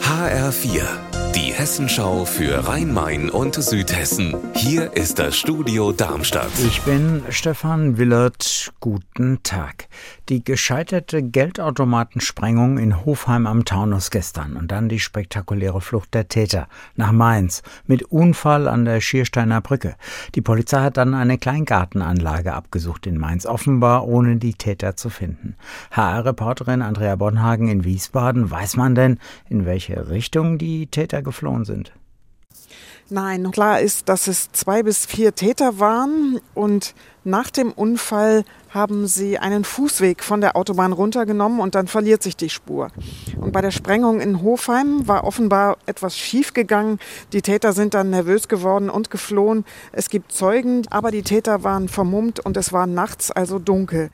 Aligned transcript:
HR4, 0.00 1.13
die 1.34 1.52
Hessenschau 1.52 2.24
für 2.24 2.68
Rhein-Main 2.68 3.28
und 3.28 3.56
Südhessen. 3.56 4.36
Hier 4.54 4.92
ist 4.92 5.18
das 5.18 5.36
Studio 5.36 5.90
Darmstadt. 5.90 6.50
Ich 6.64 6.82
bin 6.82 7.24
Stefan 7.28 7.98
Willert. 7.98 8.72
Guten 8.78 9.42
Tag. 9.42 9.88
Die 10.28 10.44
gescheiterte 10.44 11.24
Geldautomatensprengung 11.24 12.78
in 12.78 13.04
Hofheim 13.04 13.48
am 13.48 13.64
Taunus 13.64 14.10
gestern 14.10 14.56
und 14.56 14.70
dann 14.70 14.88
die 14.88 15.00
spektakuläre 15.00 15.80
Flucht 15.80 16.14
der 16.14 16.28
Täter 16.28 16.68
nach 16.94 17.10
Mainz 17.10 17.62
mit 17.86 18.04
Unfall 18.04 18.68
an 18.68 18.84
der 18.84 19.00
Schiersteiner 19.00 19.60
Brücke. 19.60 19.96
Die 20.36 20.40
Polizei 20.40 20.82
hat 20.82 20.98
dann 20.98 21.14
eine 21.14 21.36
Kleingartenanlage 21.36 22.54
abgesucht 22.54 23.08
in 23.08 23.18
Mainz, 23.18 23.44
offenbar 23.44 24.06
ohne 24.06 24.36
die 24.36 24.54
Täter 24.54 24.94
zu 24.94 25.10
finden. 25.10 25.56
HR-Reporterin 25.90 26.80
Andrea 26.80 27.16
Bonhagen 27.16 27.68
in 27.68 27.82
Wiesbaden, 27.82 28.50
weiß 28.50 28.76
man 28.76 28.94
denn, 28.94 29.18
in 29.48 29.66
welche 29.66 30.08
Richtung 30.10 30.58
die 30.58 30.86
Täter 30.86 31.23
geflohen 31.24 31.64
sind? 31.64 31.92
Nein, 33.10 33.50
klar 33.50 33.80
ist, 33.80 34.08
dass 34.08 34.28
es 34.28 34.50
zwei 34.52 34.82
bis 34.82 35.04
vier 35.04 35.34
Täter 35.34 35.78
waren 35.78 36.40
und 36.54 36.94
nach 37.22 37.50
dem 37.50 37.70
Unfall 37.70 38.44
haben 38.70 39.06
sie 39.06 39.38
einen 39.38 39.64
Fußweg 39.64 40.24
von 40.24 40.40
der 40.40 40.56
Autobahn 40.56 40.92
runtergenommen 40.92 41.60
und 41.60 41.74
dann 41.74 41.86
verliert 41.86 42.22
sich 42.22 42.36
die 42.36 42.48
Spur. 42.48 42.88
Und 43.38 43.52
bei 43.52 43.60
der 43.60 43.70
Sprengung 43.70 44.20
in 44.20 44.42
Hofheim 44.42 45.06
war 45.06 45.24
offenbar 45.24 45.76
etwas 45.84 46.16
schiefgegangen. 46.16 46.98
Die 47.32 47.42
Täter 47.42 47.74
sind 47.74 47.92
dann 47.92 48.08
nervös 48.08 48.48
geworden 48.48 48.88
und 48.88 49.10
geflohen. 49.10 49.66
Es 49.92 50.08
gibt 50.08 50.32
Zeugen, 50.32 50.82
aber 50.90 51.10
die 51.10 51.22
Täter 51.22 51.62
waren 51.62 51.88
vermummt 51.88 52.40
und 52.40 52.56
es 52.56 52.72
war 52.72 52.86
nachts, 52.86 53.30
also 53.30 53.58
dunkel. 53.58 54.10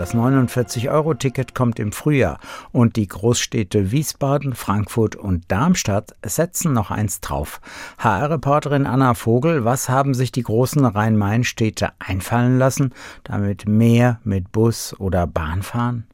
Das 0.00 0.14
49-Euro-Ticket 0.14 1.54
kommt 1.54 1.78
im 1.78 1.92
Frühjahr 1.92 2.40
und 2.72 2.96
die 2.96 3.06
Großstädte 3.06 3.92
Wiesbaden, 3.92 4.54
Frankfurt 4.54 5.14
und 5.14 5.44
Darmstadt 5.52 6.16
setzen 6.24 6.72
noch 6.72 6.90
eins 6.90 7.20
drauf. 7.20 7.60
HR-Reporterin 7.98 8.86
Anna 8.86 9.12
Vogel, 9.12 9.66
was 9.66 9.90
haben 9.90 10.14
sich 10.14 10.32
die 10.32 10.42
großen 10.42 10.86
Rhein-Main-Städte 10.86 11.90
einfallen 11.98 12.58
lassen, 12.58 12.94
damit 13.24 13.68
mehr 13.68 14.20
mit 14.24 14.52
Bus 14.52 14.98
oder 14.98 15.26
Bahn 15.26 15.62
fahren? 15.62 16.06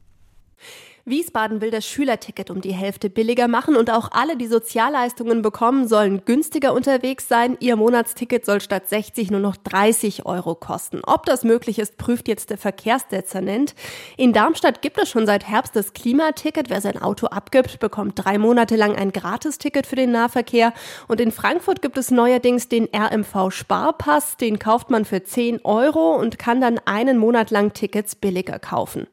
Wiesbaden 1.07 1.61
will 1.61 1.71
das 1.71 1.87
Schülerticket 1.87 2.51
um 2.51 2.59
die 2.59 2.73
Hälfte 2.73 3.09
billiger 3.09 3.47
machen 3.47 3.77
und 3.77 3.89
auch 3.89 4.09
alle, 4.11 4.35
die 4.35 4.45
Sozialleistungen 4.45 5.41
bekommen, 5.41 5.87
sollen 5.87 6.25
günstiger 6.25 6.73
unterwegs 6.73 7.29
sein. 7.29 7.55
Ihr 7.61 7.77
Monatsticket 7.77 8.45
soll 8.45 8.59
statt 8.59 8.89
60 8.89 9.31
nur 9.31 9.39
noch 9.39 9.55
30 9.55 10.25
Euro 10.25 10.53
kosten. 10.53 10.99
Ob 11.05 11.25
das 11.25 11.45
möglich 11.45 11.79
ist, 11.79 11.97
prüft 11.97 12.27
jetzt 12.27 12.49
der 12.49 12.57
Verkehrsdezernent. 12.57 13.73
In 14.17 14.33
Darmstadt 14.33 14.81
gibt 14.81 15.01
es 15.01 15.09
schon 15.09 15.25
seit 15.25 15.47
Herbst 15.47 15.77
das 15.77 15.93
Klimaticket. 15.93 16.69
Wer 16.69 16.81
sein 16.81 17.01
Auto 17.01 17.27
abgibt, 17.27 17.79
bekommt 17.79 18.13
drei 18.15 18.37
Monate 18.37 18.75
lang 18.75 18.93
ein 18.93 19.13
Gratisticket 19.13 19.87
für 19.87 19.95
den 19.95 20.11
Nahverkehr. 20.11 20.73
Und 21.07 21.21
in 21.21 21.31
Frankfurt 21.31 21.81
gibt 21.81 21.97
es 21.97 22.11
neuerdings 22.11 22.67
den 22.67 22.89
RMV 22.93 23.49
Sparpass. 23.51 24.35
Den 24.35 24.59
kauft 24.59 24.89
man 24.89 25.05
für 25.05 25.23
10 25.23 25.63
Euro 25.63 26.17
und 26.17 26.37
kann 26.37 26.59
dann 26.59 26.81
einen 26.83 27.17
Monat 27.17 27.49
lang 27.49 27.71
Tickets 27.71 28.13
billiger 28.15 28.59
kaufen. 28.59 29.07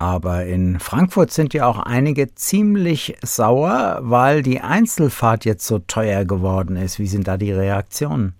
Aber 0.00 0.46
in 0.46 0.80
Frankfurt 0.80 1.30
sind 1.30 1.52
ja 1.52 1.66
auch 1.66 1.78
einige 1.78 2.34
ziemlich 2.34 3.18
sauer, 3.22 3.98
weil 4.00 4.42
die 4.42 4.62
Einzelfahrt 4.62 5.44
jetzt 5.44 5.66
so 5.66 5.78
teuer 5.78 6.24
geworden 6.24 6.76
ist. 6.76 6.98
Wie 6.98 7.06
sind 7.06 7.28
da 7.28 7.36
die 7.36 7.52
Reaktionen? 7.52 8.32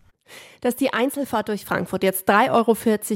Dass 0.61 0.77
die 0.77 0.92
Einzelfahrt 0.92 1.48
durch 1.48 1.64
Frankfurt 1.64 2.03
jetzt 2.03 2.28
3,40 2.28 2.50
Euro 2.53 2.75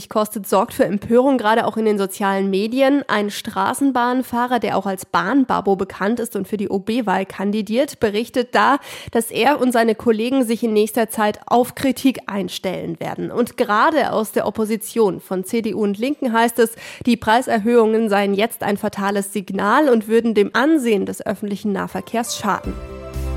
kostet, 0.09 0.47
sorgt 0.47 0.73
für 0.73 0.87
Empörung, 0.87 1.37
gerade 1.37 1.67
auch 1.67 1.77
in 1.77 1.85
den 1.85 1.99
sozialen 1.99 2.49
Medien. 2.49 3.03
Ein 3.07 3.31
Straßenbahnfahrer, 3.31 4.61
der 4.61 4.79
auch 4.79 4.87
als 4.87 5.05
Bahnbabo 5.05 5.77
bekannt 5.77 6.21
ist 6.21 6.37
und 6.37 6.49
für 6.49 6.57
die 6.57 6.71
OB-Wahl 6.71 7.27
kandidiert, 7.27 8.01
berichtet 8.01 8.55
da, 8.55 8.79
dass 9.11 9.31
er 9.31 9.61
und 9.61 9.73
seine 9.73 9.95
Kollegen 9.95 10.45
sich 10.45 10.63
in 10.63 10.73
nächster 10.73 11.11
Zeit 11.11 11.41
auf 11.47 11.75
Kritik 11.75 12.21
einstellen 12.27 12.99
werden. 12.99 13.31
Und 13.31 13.57
gerade 13.59 14.13
aus 14.13 14.33
der 14.33 14.47
Opposition 14.47 15.21
von 15.21 15.45
CDU 15.45 15.83
und 15.83 15.99
Linken 15.99 16.33
heißt 16.33 16.59
es, 16.59 16.77
die 17.05 17.19
Preiserhöhungen 17.19 18.09
seien 18.09 18.33
jetzt 18.33 18.63
ein 18.63 18.79
fatales 18.79 19.33
Signal 19.33 19.91
und 19.91 20.09
würden 20.09 20.35
dem 20.35 20.51
Ansehen 20.55 21.05
des 21.05 21.25
öffentlichen 21.25 21.73
Nahverkehrs 21.73 22.39
schaden. 22.39 22.73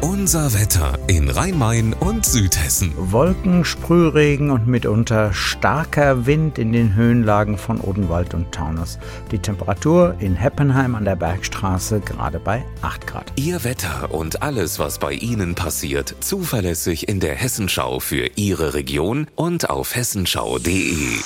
Unser 0.01 0.53
Wetter 0.53 0.99
in 1.07 1.29
Rhein-Main 1.29 1.93
und 1.93 2.23
Südhessen. 2.23 2.93
Wolken, 2.95 3.65
Sprühregen 3.65 4.51
und 4.51 4.67
mitunter 4.67 5.33
starker 5.33 6.27
Wind 6.27 6.59
in 6.59 6.71
den 6.71 6.93
Höhenlagen 6.95 7.57
von 7.57 7.81
Odenwald 7.81 8.35
und 8.35 8.51
Taunus. 8.51 8.99
Die 9.31 9.39
Temperatur 9.39 10.15
in 10.19 10.35
Heppenheim 10.35 10.93
an 10.93 11.03
der 11.03 11.15
Bergstraße 11.15 11.99
gerade 11.99 12.39
bei 12.39 12.63
8 12.83 13.07
Grad. 13.07 13.33
Ihr 13.37 13.63
Wetter 13.63 14.13
und 14.13 14.43
alles, 14.43 14.77
was 14.77 14.99
bei 14.99 15.13
Ihnen 15.13 15.55
passiert, 15.55 16.15
zuverlässig 16.19 17.07
in 17.07 17.19
der 17.19 17.35
Hessenschau 17.35 17.99
für 17.99 18.29
Ihre 18.35 18.75
Region 18.75 19.27
und 19.35 19.69
auf 19.69 19.95
hessenschau.de. 19.95 21.17